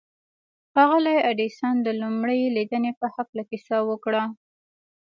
[0.71, 4.23] ښاغلي ايډېسن د لومړۍ ليدنې په هکله کيسه وکړه.